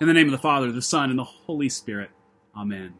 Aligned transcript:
In 0.00 0.08
the 0.08 0.12
name 0.12 0.26
of 0.26 0.32
the 0.32 0.38
Father, 0.38 0.72
the 0.72 0.82
Son, 0.82 1.10
and 1.10 1.18
the 1.18 1.24
Holy 1.24 1.68
Spirit. 1.68 2.10
Amen. 2.56 2.94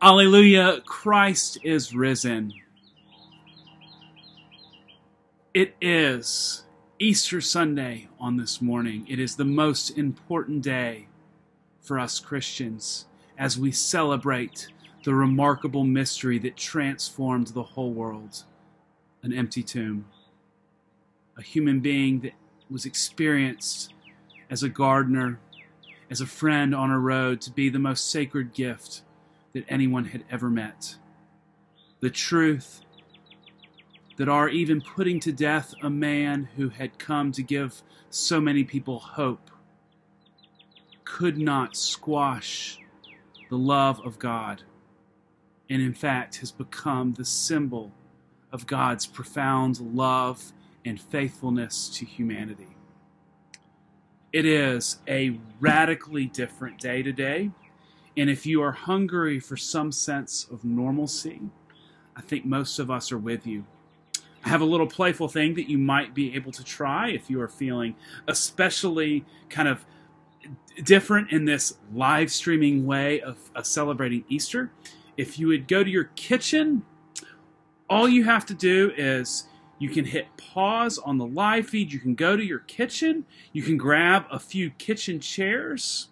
Alleluia, 0.00 0.80
Christ 0.80 1.58
is 1.62 1.94
risen. 1.94 2.54
It 5.52 5.74
is 5.80 6.64
Easter 6.98 7.42
Sunday 7.42 8.08
on 8.18 8.38
this 8.38 8.62
morning. 8.62 9.06
It 9.06 9.18
is 9.18 9.36
the 9.36 9.44
most 9.44 9.90
important 9.98 10.62
day 10.62 11.08
for 11.82 11.98
us 11.98 12.18
Christians 12.18 13.06
as 13.36 13.58
we 13.58 13.70
celebrate 13.70 14.68
the 15.04 15.14
remarkable 15.14 15.84
mystery 15.84 16.38
that 16.38 16.56
transformed 16.56 17.48
the 17.48 17.62
whole 17.62 17.92
world 17.92 18.42
an 19.22 19.34
empty 19.34 19.62
tomb, 19.62 20.06
a 21.36 21.42
human 21.42 21.80
being 21.80 22.20
that 22.20 22.32
was 22.70 22.86
experienced 22.86 23.92
as 24.48 24.62
a 24.62 24.68
gardener, 24.68 25.38
as 26.10 26.20
a 26.20 26.26
friend 26.26 26.74
on 26.74 26.90
a 26.90 26.98
road, 26.98 27.40
to 27.42 27.50
be 27.50 27.68
the 27.68 27.78
most 27.78 28.10
sacred 28.10 28.52
gift 28.52 29.02
that 29.52 29.64
anyone 29.68 30.06
had 30.06 30.24
ever 30.30 30.50
met. 30.50 30.96
The 32.00 32.10
truth 32.10 32.82
that 34.16 34.28
our 34.28 34.48
even 34.48 34.80
putting 34.80 35.20
to 35.20 35.32
death 35.32 35.74
a 35.82 35.90
man 35.90 36.48
who 36.56 36.68
had 36.68 36.98
come 36.98 37.32
to 37.32 37.42
give 37.42 37.82
so 38.10 38.40
many 38.40 38.64
people 38.64 38.98
hope 38.98 39.50
could 41.04 41.38
not 41.38 41.76
squash 41.76 42.78
the 43.48 43.58
love 43.58 44.00
of 44.04 44.18
God, 44.18 44.62
and 45.70 45.80
in 45.80 45.94
fact 45.94 46.36
has 46.36 46.50
become 46.50 47.14
the 47.14 47.24
symbol 47.24 47.92
of 48.52 48.66
God's 48.66 49.06
profound 49.06 49.80
love 49.80 50.52
and 50.84 51.00
faithfulness 51.00 51.88
to 51.90 52.04
humanity. 52.04 52.75
It 54.32 54.44
is 54.44 54.98
a 55.08 55.38
radically 55.60 56.26
different 56.26 56.78
day 56.78 57.02
today. 57.02 57.50
And 58.16 58.30
if 58.30 58.46
you 58.46 58.62
are 58.62 58.72
hungry 58.72 59.38
for 59.40 59.56
some 59.56 59.92
sense 59.92 60.46
of 60.50 60.64
normalcy, 60.64 61.40
I 62.16 62.22
think 62.22 62.44
most 62.44 62.78
of 62.78 62.90
us 62.90 63.12
are 63.12 63.18
with 63.18 63.46
you. 63.46 63.64
I 64.44 64.48
have 64.48 64.60
a 64.60 64.66
little 64.66 64.86
playful 64.86 65.28
thing 65.28 65.54
that 65.54 65.68
you 65.68 65.76
might 65.76 66.14
be 66.14 66.34
able 66.34 66.52
to 66.52 66.64
try 66.64 67.10
if 67.10 67.28
you 67.28 67.40
are 67.40 67.48
feeling 67.48 67.96
especially 68.28 69.24
kind 69.48 69.68
of 69.68 69.84
different 70.82 71.32
in 71.32 71.44
this 71.44 71.78
live 71.92 72.30
streaming 72.30 72.86
way 72.86 73.20
of, 73.20 73.38
of 73.54 73.66
celebrating 73.66 74.24
Easter. 74.28 74.70
If 75.16 75.38
you 75.38 75.48
would 75.48 75.66
go 75.66 75.82
to 75.82 75.90
your 75.90 76.10
kitchen, 76.14 76.84
all 77.90 78.08
you 78.08 78.24
have 78.24 78.46
to 78.46 78.54
do 78.54 78.92
is 78.96 79.44
you 79.78 79.90
can 79.90 80.06
hit 80.06 80.36
pause 80.36 80.98
on 80.98 81.18
the 81.18 81.26
live 81.26 81.68
feed. 81.68 81.92
You 81.92 81.98
can 81.98 82.14
go 82.14 82.36
to 82.36 82.44
your 82.44 82.60
kitchen. 82.60 83.26
You 83.52 83.62
can 83.62 83.76
grab 83.76 84.24
a 84.30 84.38
few 84.38 84.70
kitchen 84.70 85.20
chairs 85.20 86.08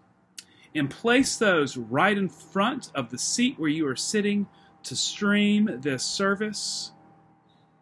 and 0.75 0.91
place 0.91 1.37
those 1.37 1.77
right 1.77 2.17
in 2.17 2.29
front 2.29 2.91
of 2.95 3.11
the 3.11 3.19
seat 3.19 3.59
where 3.59 3.71
you 3.71 3.87
are 3.87 3.97
sitting 3.97 4.47
to 4.83 4.95
stream 4.95 5.79
this 5.81 6.05
service. 6.05 6.93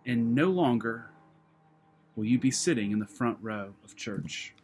And 0.07 0.35
no 0.35 0.51
longer 0.51 1.11
will 2.15 2.25
you 2.25 2.39
be 2.39 2.51
sitting 2.51 2.93
in 2.93 2.99
the 2.99 3.07
front 3.07 3.39
row 3.41 3.75
of 3.83 3.97
church. 3.97 4.55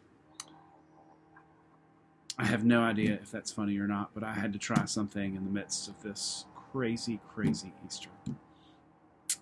I 2.39 2.45
have 2.45 2.65
no 2.65 2.83
idea 2.83 3.15
if 3.15 3.33
that's 3.33 3.51
funny 3.51 3.77
or 3.79 3.89
not, 3.89 4.11
but 4.15 4.23
I 4.23 4.35
had 4.35 4.53
to 4.53 4.59
try 4.61 4.85
something 4.85 5.35
in 5.35 5.45
the 5.45 5.51
midst 5.51 5.89
of 5.89 6.01
this 6.03 6.45
crazy, 6.73 7.19
crazy 7.35 7.73
Easter. 7.85 8.11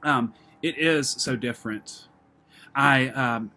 Um, 0.02 0.34
it 0.62 0.78
is 0.78 1.10
so 1.10 1.36
different. 1.36 2.08
I 2.74 3.08
um, 3.08 3.50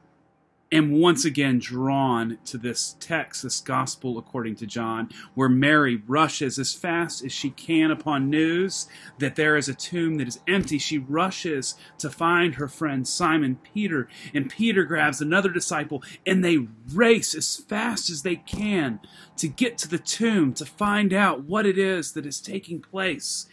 am 0.71 0.91
once 0.91 1.25
again 1.25 1.59
drawn 1.59 2.37
to 2.45 2.57
this 2.57 2.95
text, 2.99 3.43
this 3.43 3.59
gospel 3.59 4.17
according 4.17 4.55
to 4.57 4.65
John, 4.67 5.09
where 5.33 5.49
Mary 5.49 6.01
rushes 6.07 6.59
as 6.59 6.73
fast 6.73 7.23
as 7.23 7.31
she 7.31 7.49
can 7.49 7.91
upon 7.91 8.29
news 8.29 8.87
that 9.17 9.35
there 9.35 9.55
is 9.57 9.67
a 9.67 9.73
tomb 9.73 10.15
that 10.15 10.27
is 10.27 10.39
empty. 10.47 10.77
She 10.77 10.97
rushes 10.97 11.75
to 11.97 12.09
find 12.09 12.55
her 12.55 12.67
friend 12.67 13.07
Simon 13.07 13.59
Peter, 13.73 14.07
and 14.33 14.49
Peter 14.49 14.83
grabs 14.83 15.21
another 15.21 15.49
disciple, 15.49 16.03
and 16.25 16.43
they 16.43 16.67
race 16.93 17.33
as 17.33 17.57
fast 17.57 18.09
as 18.09 18.21
they 18.21 18.35
can 18.35 18.99
to 19.37 19.47
get 19.47 19.77
to 19.79 19.87
the 19.87 19.97
tomb 19.97 20.53
to 20.53 20.65
find 20.65 21.13
out 21.13 21.43
what 21.43 21.65
it 21.65 21.77
is 21.77 22.13
that 22.13 22.25
is 22.25 22.39
taking 22.39 22.79
place. 22.79 23.47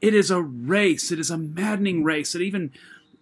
It 0.00 0.14
is 0.14 0.30
a 0.30 0.40
race. 0.40 1.10
It 1.10 1.18
is 1.18 1.30
a 1.30 1.38
maddening 1.38 2.04
race. 2.04 2.34
It 2.34 2.42
even 2.42 2.72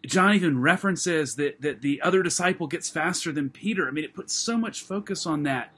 John 0.06 0.34
even 0.34 0.60
references 0.60 1.34
that, 1.36 1.60
that 1.60 1.82
the 1.82 2.00
other 2.02 2.22
disciple 2.22 2.66
gets 2.66 2.88
faster 2.88 3.32
than 3.32 3.50
Peter. 3.50 3.88
I 3.88 3.90
mean, 3.90 4.04
it 4.04 4.14
puts 4.14 4.32
so 4.32 4.56
much 4.56 4.82
focus 4.82 5.26
on 5.26 5.42
that. 5.42 5.72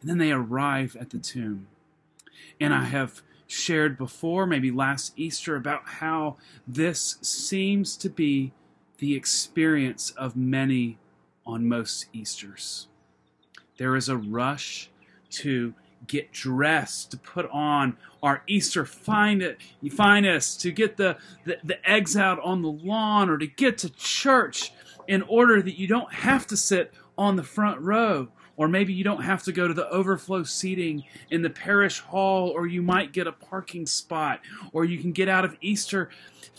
And 0.00 0.08
then 0.08 0.18
they 0.18 0.32
arrive 0.32 0.96
at 0.98 1.10
the 1.10 1.18
tomb. 1.18 1.68
And 2.60 2.72
I 2.72 2.84
have 2.84 3.22
shared 3.46 3.98
before, 3.98 4.46
maybe 4.46 4.70
last 4.70 5.12
Easter, 5.16 5.56
about 5.56 5.82
how 5.84 6.36
this 6.66 7.16
seems 7.20 7.96
to 7.98 8.08
be 8.08 8.52
the 8.98 9.14
experience 9.14 10.10
of 10.12 10.36
many 10.36 10.98
on 11.46 11.68
most 11.68 12.06
Easters. 12.12 12.88
There 13.78 13.96
is 13.96 14.08
a 14.08 14.16
rush 14.16 14.90
to 15.30 15.74
get 16.06 16.32
dressed, 16.32 17.10
to 17.10 17.16
put 17.16 17.48
on 17.50 17.96
our 18.22 18.42
Easter 18.46 18.84
finest, 18.84 20.60
to 20.60 20.72
get 20.72 20.96
the, 20.96 21.16
the, 21.44 21.58
the 21.64 21.90
eggs 21.90 22.16
out 22.16 22.40
on 22.42 22.62
the 22.62 22.70
lawn, 22.70 23.28
or 23.28 23.38
to 23.38 23.46
get 23.46 23.78
to 23.78 23.90
church 23.90 24.72
in 25.06 25.22
order 25.22 25.60
that 25.62 25.78
you 25.78 25.86
don't 25.86 26.12
have 26.12 26.46
to 26.46 26.56
sit 26.56 26.92
on 27.16 27.36
the 27.36 27.42
front 27.42 27.80
row. 27.80 28.28
Or 28.58 28.66
maybe 28.66 28.92
you 28.92 29.04
don't 29.04 29.22
have 29.22 29.44
to 29.44 29.52
go 29.52 29.68
to 29.68 29.72
the 29.72 29.88
overflow 29.88 30.42
seating 30.42 31.04
in 31.30 31.42
the 31.42 31.48
parish 31.48 32.00
hall, 32.00 32.48
or 32.48 32.66
you 32.66 32.82
might 32.82 33.12
get 33.12 33.28
a 33.28 33.32
parking 33.32 33.86
spot, 33.86 34.40
or 34.72 34.84
you 34.84 34.98
can 34.98 35.12
get 35.12 35.28
out 35.28 35.44
of 35.44 35.56
Easter 35.60 36.10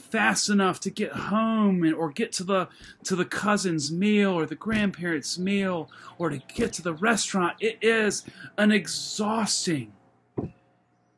fast 0.09 0.49
enough 0.49 0.79
to 0.79 0.89
get 0.89 1.11
home 1.11 1.83
and, 1.83 1.93
or 1.93 2.09
get 2.09 2.31
to 2.31 2.43
the 2.45 2.69
to 3.03 3.17
the 3.17 3.25
cousin's 3.25 3.91
meal 3.91 4.31
or 4.31 4.45
the 4.45 4.55
grandparents' 4.55 5.37
meal 5.37 5.91
or 6.17 6.29
to 6.29 6.41
get 6.55 6.71
to 6.73 6.81
the 6.81 6.93
restaurant. 6.93 7.57
It 7.59 7.77
is 7.81 8.23
an 8.57 8.71
exhausting, 8.71 9.91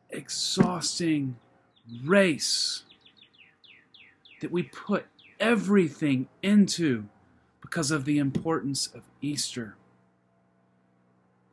exhausting 0.10 1.38
race 2.04 2.84
that 4.42 4.52
we 4.52 4.64
put 4.64 5.06
everything 5.40 6.28
into 6.42 7.06
because 7.62 7.92
of 7.92 8.06
the 8.06 8.18
importance 8.18 8.88
of 8.88 9.04
Easter. 9.22 9.76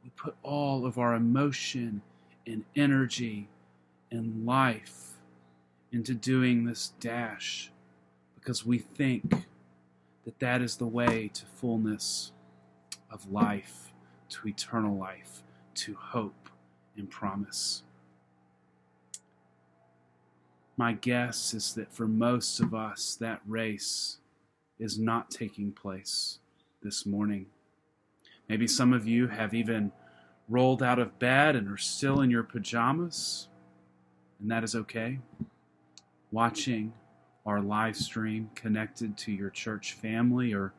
We 0.08 0.12
put 0.16 0.36
all 0.42 0.86
of 0.86 0.96
our 0.96 1.14
emotion 1.14 2.00
and 2.46 2.64
energy 2.74 3.50
and 4.10 4.46
life 4.46 5.18
into 5.92 6.14
doing 6.14 6.64
this 6.64 6.94
dash 6.98 7.70
because 8.34 8.64
we 8.64 8.78
think 8.78 9.30
that 10.24 10.38
that 10.38 10.62
is 10.62 10.76
the 10.76 10.86
way 10.86 11.30
to 11.34 11.44
fullness 11.44 12.32
of 13.10 13.30
life, 13.30 13.92
to 14.30 14.48
eternal 14.48 14.96
life, 14.96 15.42
to 15.74 15.94
hope 15.94 16.48
and 16.96 17.10
promise. 17.10 17.82
My 20.78 20.94
guess 20.94 21.52
is 21.52 21.74
that 21.74 21.92
for 21.92 22.08
most 22.08 22.60
of 22.60 22.72
us, 22.72 23.14
that 23.16 23.42
race 23.46 24.20
is 24.78 24.98
not 24.98 25.30
taking 25.30 25.70
place 25.70 26.38
this 26.82 27.04
morning. 27.04 27.44
Maybe 28.48 28.66
some 28.66 28.94
of 28.94 29.06
you 29.06 29.26
have 29.26 29.52
even 29.52 29.92
rolled 30.48 30.82
out 30.82 30.98
of 30.98 31.18
bed 31.18 31.56
and 31.56 31.68
are 31.68 31.76
still 31.76 32.20
in 32.20 32.30
your 32.30 32.42
pajamas, 32.42 33.48
and 34.40 34.50
that 34.50 34.64
is 34.64 34.74
okay 34.74 35.18
watching 36.30 36.92
our 37.46 37.60
live 37.60 37.96
stream 37.96 38.50
connected 38.54 39.16
to 39.16 39.32
your 39.32 39.50
church 39.50 39.94
family 39.94 40.52
or 40.52 40.72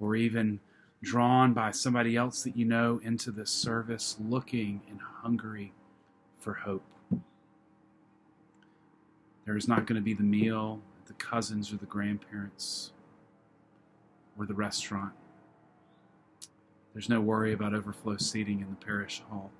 or 0.00 0.14
even 0.16 0.60
drawn 1.02 1.52
by 1.52 1.70
somebody 1.70 2.16
else 2.16 2.42
that 2.42 2.56
you 2.56 2.64
know 2.64 3.00
into 3.04 3.30
this 3.30 3.50
service 3.50 4.16
looking 4.20 4.80
and 4.88 5.00
hungry 5.00 5.72
for 6.38 6.54
hope. 6.54 6.84
There 9.44 9.56
is 9.56 9.68
not 9.68 9.86
going 9.86 9.96
to 9.96 10.04
be 10.04 10.14
the 10.14 10.22
meal 10.22 10.80
the 11.06 11.12
cousins 11.14 11.72
or 11.72 11.76
the 11.76 11.86
grandparents 11.86 12.92
or 14.38 14.46
the 14.46 14.54
restaurant. 14.54 15.12
There's 16.94 17.10
no 17.10 17.20
worry 17.20 17.52
about 17.52 17.74
overflow 17.74 18.16
seating 18.16 18.60
in 18.60 18.70
the 18.70 18.86
parish 18.86 19.20
hall. 19.28 19.50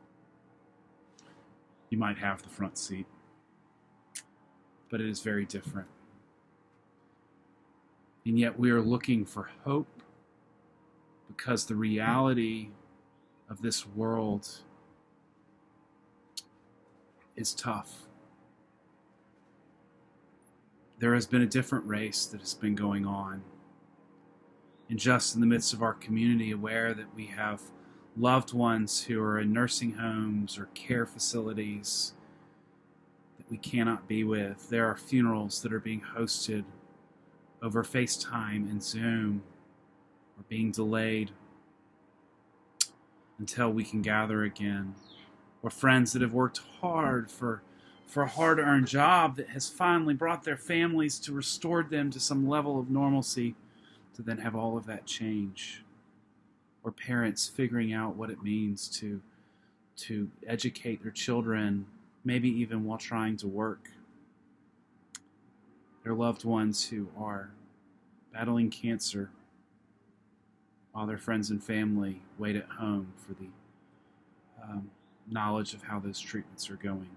You 1.91 1.99
might 1.99 2.17
have 2.19 2.43
the 2.43 2.49
front 2.49 2.79
seat 2.79 3.07
but 4.95 5.01
it 5.01 5.09
is 5.09 5.23
very 5.23 5.45
different. 5.45 5.89
And 8.25 8.39
yet 8.39 8.57
we 8.57 8.71
are 8.71 8.81
looking 8.81 9.27
for 9.27 9.51
hope 9.65 9.89
because 11.27 11.67
the 11.67 11.75
reality 11.75 12.69
of 13.51 13.61
this 13.61 13.89
world 13.89 14.49
is 17.35 17.55
tough. 17.55 18.05
There 21.01 21.15
has 21.15 21.27
been 21.27 21.43
a 21.43 21.47
different 21.47 21.85
race 21.87 22.27
that 22.27 22.39
has 22.39 22.55
been 22.55 22.77
going 22.77 23.05
on. 23.05 23.43
And 24.95 25.01
just 25.01 25.35
in 25.35 25.41
the 25.41 25.47
midst 25.49 25.73
of 25.73 25.83
our 25.83 25.95
community, 25.95 26.53
aware 26.53 26.95
that 26.95 27.13
we 27.17 27.27
have 27.27 27.61
loved 28.17 28.53
ones 28.53 29.03
who 29.03 29.21
are 29.21 29.41
in 29.41 29.53
nursing 29.53 29.95
homes 29.95 30.57
or 30.57 30.67
care 30.67 31.05
facilities 31.05 32.13
that 33.37 33.51
we 33.51 33.57
cannot 33.59 34.07
be 34.07 34.23
with. 34.23 34.69
There 34.69 34.87
are 34.87 34.95
funerals 34.97 35.63
that 35.63 35.73
are 35.73 35.81
being 35.81 36.01
hosted 36.17 36.63
over 37.61 37.83
FaceTime 37.83 38.71
and 38.71 38.81
Zoom 38.81 39.43
or 40.39 40.45
being 40.49 40.71
delayed 40.71 41.33
until 43.41 43.73
we 43.73 43.83
can 43.83 44.01
gather 44.01 44.45
again. 44.45 44.95
Or 45.61 45.71
friends 45.71 46.13
that 46.13 46.23
have 46.23 46.35
worked 46.35 46.61
hard 46.81 47.33
for 47.33 47.65
for 48.07 48.23
a 48.23 48.29
hard 48.29 48.61
earned 48.61 48.87
job 48.87 49.35
that 49.39 49.49
has 49.49 49.69
finally 49.69 50.15
brought 50.15 50.45
their 50.45 50.57
families 50.57 51.19
to 51.19 51.33
restored 51.33 51.91
them 51.91 52.11
to 52.13 52.21
some 52.21 52.49
level 52.49 52.79
of 52.79 52.91
normalcy 52.91 53.57
to 54.15 54.23
then 54.23 54.39
have 54.39 54.55
all 54.55 54.77
of 54.77 54.87
that 54.87 55.07
change. 55.07 55.83
Or 56.83 56.91
parents 56.91 57.49
figuring 57.49 57.93
out 57.93 58.17
what 58.17 58.31
it 58.31 58.43
means 58.43 58.89
to 58.99 59.21
to 59.97 60.29
educate 60.47 61.03
their 61.03 61.13
children, 61.13 61.87
maybe 62.25 62.49
even 62.49 62.85
while 62.85 62.99
trying 62.99 63.37
to 63.39 63.47
work. 63.47 63.91
Their 66.03 66.15
loved 66.15 66.45
ones 66.45 66.89
who 66.89 67.09
are 67.17 67.51
battling 68.33 68.71
cancer 68.71 69.31
while 70.93 71.07
their 71.07 71.19
friends 71.19 71.51
and 71.51 71.63
family 71.63 72.23
wait 72.39 72.57
at 72.57 72.69
home 72.69 73.13
for 73.17 73.35
the 73.35 73.49
um, 74.63 74.91
knowledge 75.31 75.75
of 75.75 75.83
how 75.83 75.99
those 75.99 76.21
treatments 76.21 76.71
are 76.71 76.77
going. 76.77 77.11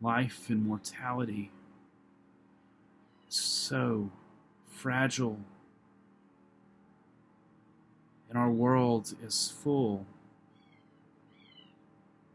Life 0.00 0.50
and 0.50 0.66
mortality 0.66 1.50
so 3.66 4.08
fragile, 4.70 5.40
and 8.28 8.38
our 8.38 8.50
world 8.50 9.12
is 9.24 9.52
full 9.62 10.06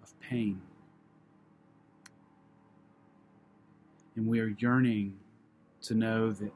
of 0.04 0.19
pain. 0.19 0.62
And 4.18 4.28
we 4.28 4.42
are 4.42 4.54
yearning 4.57 5.19
to 5.83 5.94
know 5.94 6.33
that 6.33 6.51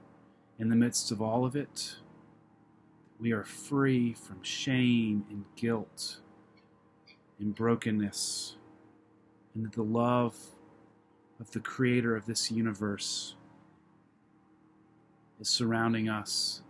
in 0.60 0.68
the 0.68 0.76
midst 0.76 1.10
of 1.10 1.22
all 1.22 1.46
of 1.46 1.56
it, 1.56 1.96
we 3.18 3.32
are 3.32 3.46
free 3.46 4.12
from 4.12 4.44
shame 4.44 5.26
and 5.30 5.46
guilt 5.56 6.18
and 7.40 7.56
brokenness, 7.56 8.58
and 9.54 9.64
that 9.64 9.72
the 9.72 9.84
love 9.84 10.36
of 11.40 11.52
the 11.52 11.62
creator 11.62 12.14
of 12.18 12.26
this 12.26 12.52
universe 12.52 13.36
is 15.40 15.50
surrounding 15.50 16.10
us, 16.10 16.62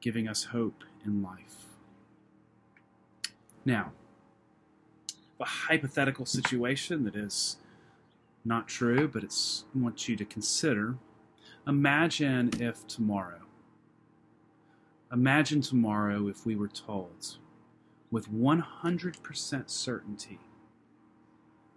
giving 0.00 0.28
us 0.28 0.44
hope 0.44 0.84
in 1.04 1.22
life. 1.22 1.66
Now, 3.64 3.92
a 5.40 5.44
hypothetical 5.44 6.26
situation 6.26 7.04
that 7.04 7.14
is 7.14 7.58
not 8.44 8.66
true, 8.66 9.08
but 9.08 9.22
it's 9.22 9.64
I 9.74 9.78
want 9.78 10.08
you 10.08 10.16
to 10.16 10.24
consider 10.24 10.96
Imagine 11.68 12.48
if 12.60 12.86
tomorrow, 12.86 13.42
imagine 15.12 15.60
tomorrow 15.60 16.26
if 16.26 16.46
we 16.46 16.56
were 16.56 16.66
told 16.66 17.36
with 18.10 18.32
100% 18.32 19.68
certainty 19.68 20.38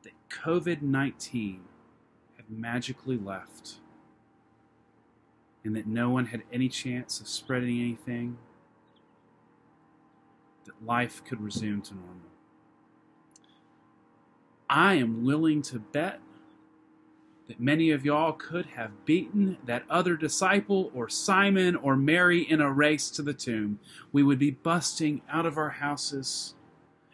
that 0.04 0.14
COVID 0.30 0.82
19 0.82 1.60
had 2.38 2.46
magically 2.50 3.18
left 3.18 3.80
and 5.64 5.76
that 5.76 5.88
no 5.88 6.10
one 6.10 6.28
had 6.28 6.44
any 6.52 6.70
chance 6.70 7.20
of 7.20 7.28
spreading 7.28 7.80
anything, 7.80 8.38
that 10.66 10.86
life 10.86 11.24
could 11.24 11.42
resume 11.42 11.82
to 11.82 11.94
normal. 11.94 12.18
I 14.70 14.96
am 14.96 15.26
willing 15.26 15.62
to 15.64 15.80
bet 15.80 16.22
that 17.48 17.60
many 17.60 17.92
of 17.92 18.06
y'all 18.06 18.32
could 18.32 18.66
have 18.68 19.04
beaten 19.04 19.58
that 19.66 19.84
other 19.90 20.16
disciple 20.16 20.90
or 20.96 21.10
Simon 21.10 21.76
or 21.76 21.98
Mary 21.98 22.42
in 22.42 22.62
a 22.62 22.72
race 22.72 23.10
to 23.12 23.22
the 23.22 23.34
tomb. 23.34 23.80
We 24.14 24.24
would 24.24 24.40
be 24.40 24.52
busting 24.52 25.22
out 25.30 25.46
of 25.46 25.58
our 25.58 25.72
houses, 25.72 26.56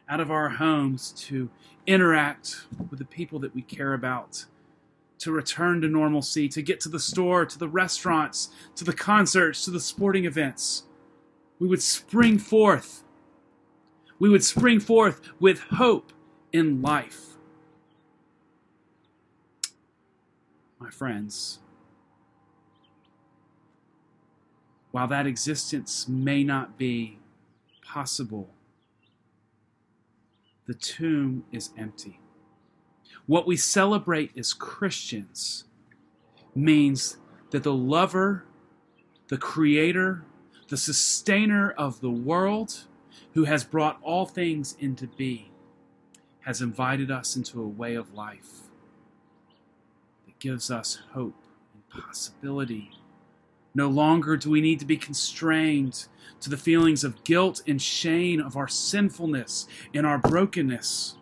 out 0.08 0.20
of 0.20 0.30
our 0.30 0.50
homes 0.50 1.12
to 1.28 1.50
interact 1.88 2.68
with 2.92 3.00
the 3.00 3.06
people 3.06 3.40
that 3.40 3.56
we 3.56 3.64
care 3.64 3.94
about, 3.94 4.46
to 5.20 5.32
return 5.32 5.82
to 5.82 5.88
normalcy, 5.88 6.48
to 6.50 6.62
get 6.62 6.80
to 6.82 6.90
the 6.90 7.00
store, 7.00 7.46
to 7.46 7.58
the 7.58 7.68
restaurants, 7.68 8.50
to 8.76 8.84
the 8.84 8.94
concerts, 8.94 9.66
to 9.66 9.72
the 9.72 9.80
sporting 9.80 10.26
events. 10.26 10.84
We 11.60 11.68
would 11.68 11.82
spring 11.82 12.38
forth. 12.38 13.04
We 14.20 14.30
would 14.30 14.44
spring 14.44 14.80
forth 14.80 15.22
with 15.40 15.60
hope 15.60 16.12
in 16.54 16.82
life. 16.82 17.38
my 20.80 20.92
friends. 20.92 21.60
While 24.92 25.08
that 25.08 25.28
existence 25.28 26.08
may 26.08 26.44
not 26.44 26.78
be 26.78 27.20
possible, 27.84 28.50
the 30.66 30.74
tomb 30.74 31.44
is 31.52 31.72
empty. 31.78 32.20
What 33.26 33.48
we 33.48 33.58
celebrate 33.58 34.38
as 34.38 34.54
Christians 34.54 35.66
means 36.56 37.18
that 37.52 37.64
the 37.64 37.74
lover, 37.74 38.46
the 39.28 39.38
creator, 39.38 40.24
the 40.70 40.78
sustainer 40.78 41.72
of 41.72 42.02
the 42.02 42.10
world, 42.10 42.86
who 43.34 43.44
has 43.44 43.64
brought 43.64 44.00
all 44.02 44.26
things 44.26 44.76
into 44.80 45.08
being, 45.08 45.50
has 46.42 46.62
invited 46.62 47.12
us 47.12 47.36
into 47.36 47.62
a 47.62 47.68
way 47.68 47.96
of 47.96 48.14
life 48.14 48.70
that 50.26 50.40
gives 50.40 50.72
us 50.72 51.00
hope 51.12 51.44
and 51.74 52.04
possibility. 52.04 52.92
No 53.76 53.90
longer 53.90 54.38
do 54.38 54.50
we 54.50 54.62
need 54.62 54.80
to 54.80 54.86
be 54.86 54.98
constrained 54.98 56.08
to 56.40 56.50
the 56.50 56.58
feelings 56.58 57.04
of 57.04 57.24
guilt 57.24 57.62
and 57.68 57.82
shame 57.82 58.40
of 58.42 58.56
our 58.56 58.68
sinfulness 58.68 59.68
and 59.94 60.06
our 60.06 60.18
brokenness. 60.18 61.17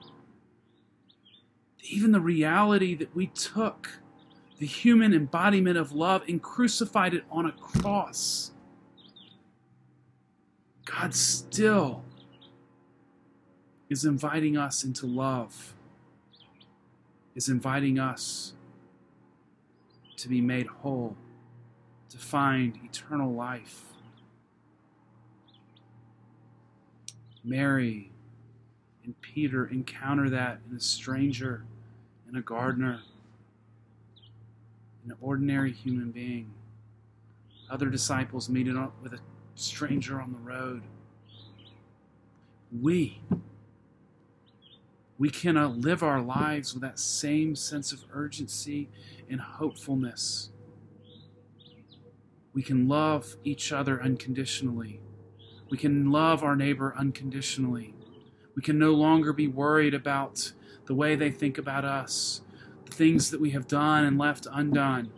Even 1.90 2.12
the 2.12 2.20
reality 2.20 2.96
that 2.96 3.16
we 3.16 3.28
took 3.28 4.00
the 4.58 4.66
human 4.66 5.14
embodiment 5.14 5.78
of 5.78 5.92
love 5.92 6.24
and 6.28 6.42
crucified 6.42 7.14
it 7.14 7.24
on 7.30 7.46
a 7.46 7.52
cross. 7.52 8.52
God 10.86 11.14
still 11.14 12.04
is 13.90 14.06
inviting 14.06 14.56
us 14.56 14.84
into 14.84 15.06
love, 15.06 15.74
is 17.36 17.50
inviting 17.50 18.00
us 18.00 18.54
to 20.18 20.30
be 20.30 20.42
made 20.42 20.68
whole, 20.68 21.18
to 22.10 22.18
find 22.18 22.80
eternal 22.84 23.34
life. 23.34 23.84
Mary 27.44 28.12
and 29.04 29.20
Peter 29.22 29.68
encounter 29.68 30.30
that 30.30 30.60
in 30.70 30.78
a 30.78 30.80
stranger, 30.80 31.66
in 32.30 32.36
a 32.36 32.42
gardener, 32.42 33.02
an 35.06 35.16
ordinary 35.22 35.72
human 35.72 36.12
being. 36.12 36.54
Other 37.70 37.90
disciples 37.90 38.50
meet 38.50 38.68
it 38.68 38.76
with 39.02 39.14
a 39.14 39.20
stranger 39.56 40.22
on 40.22 40.32
the 40.32 40.40
road. 40.40 40.84
We 42.82 43.22
we 45.18 45.30
cannot 45.30 45.78
live 45.78 46.04
our 46.04 46.22
lives 46.22 46.74
with 46.74 46.82
that 46.84 47.00
same 47.00 47.56
sense 47.56 47.94
of 47.94 48.04
urgency 48.12 48.90
and 49.30 49.40
hopefulness. 49.40 50.50
We 52.54 52.62
can 52.62 52.88
love 52.88 53.38
each 53.46 53.72
other 53.72 54.02
unconditionally. 54.02 55.00
We 55.70 55.78
can 55.78 56.12
love 56.12 56.44
our 56.44 56.56
neighbor 56.56 56.94
unconditionally. 56.98 57.94
We 58.56 58.62
can 58.62 58.78
no 58.78 58.92
longer 58.92 59.32
be 59.32 59.48
worried 59.48 59.94
about 59.94 60.52
the 60.86 60.96
way 60.96 61.16
they 61.16 61.32
think 61.32 61.58
about 61.58 61.86
us, 61.86 62.42
the 62.86 62.92
things 62.92 63.32
that 63.32 63.42
we 63.42 63.52
have 63.52 63.68
done 63.68 64.06
and 64.06 64.18
left 64.18 64.48
undone. 64.52 65.12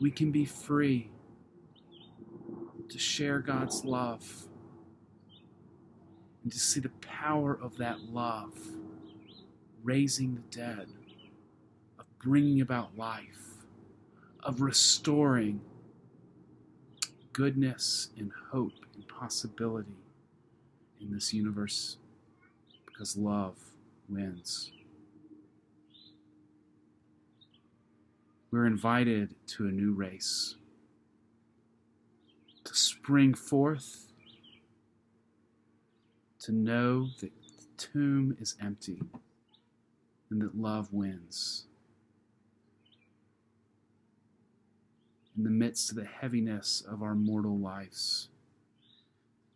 We 0.00 0.10
can 0.10 0.30
be 0.30 0.44
free 0.44 1.10
to 2.88 2.98
share 2.98 3.40
God's 3.40 3.84
love 3.84 4.46
and 6.42 6.52
to 6.52 6.58
see 6.58 6.80
the 6.80 6.90
power 7.00 7.58
of 7.60 7.76
that 7.78 8.00
love 8.12 8.52
raising 9.82 10.34
the 10.34 10.56
dead, 10.56 10.88
of 11.98 12.06
bringing 12.22 12.60
about 12.60 12.96
life, 12.96 13.54
of 14.42 14.60
restoring 14.60 15.60
goodness 17.32 18.10
and 18.16 18.30
hope 18.52 18.72
and 18.94 19.06
possibility 19.08 19.96
in 21.00 21.12
this 21.12 21.34
universe 21.34 21.96
because 22.86 23.16
love 23.16 23.56
wins. 24.08 24.70
We're 28.50 28.66
invited 28.66 29.34
to 29.48 29.66
a 29.66 29.72
new 29.72 29.92
race, 29.92 30.56
to 32.62 32.74
spring 32.74 33.34
forth, 33.34 34.12
to 36.40 36.52
know 36.52 37.08
that 37.20 37.32
the 37.58 37.64
tomb 37.76 38.36
is 38.40 38.54
empty 38.62 39.02
and 40.30 40.42
that 40.42 40.56
love 40.56 40.92
wins. 40.92 41.64
In 45.36 45.42
the 45.42 45.50
midst 45.50 45.90
of 45.90 45.96
the 45.96 46.04
heaviness 46.04 46.82
of 46.88 47.02
our 47.02 47.14
mortal 47.14 47.58
lives, 47.58 48.28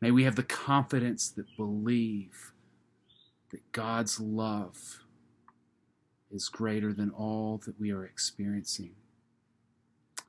may 0.01 0.11
we 0.11 0.25
have 0.25 0.35
the 0.35 0.43
confidence 0.43 1.29
that 1.29 1.57
believe 1.57 2.53
that 3.51 3.73
God's 3.73 4.21
love 4.21 5.01
is 6.31 6.49
greater 6.49 6.93
than 6.93 7.11
all 7.11 7.61
that 7.65 7.81
we 7.81 7.91
are 7.91 8.05
experiencing. 8.05 8.93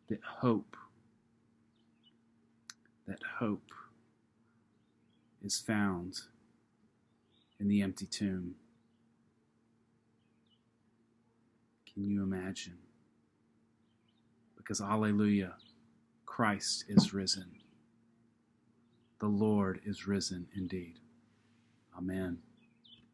That 0.08 0.22
hope, 0.24 0.76
that 3.08 3.20
hope 3.40 3.72
is 5.44 5.60
found 5.60 6.16
in 7.60 7.68
the 7.68 7.82
empty 7.82 8.06
tomb. 8.06 8.56
Can 11.94 12.06
you 12.06 12.24
imagine? 12.24 12.78
Because, 14.56 14.82
Alleluia, 14.82 15.56
Christ 16.26 16.86
is 16.88 17.14
risen. 17.14 17.52
The 19.20 19.28
Lord 19.28 19.82
is 19.86 20.08
risen 20.08 20.48
indeed. 20.56 21.00
Amen. 21.98 22.38